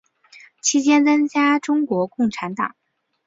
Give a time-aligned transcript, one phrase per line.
[0.63, 2.73] 期间参加中国共产党。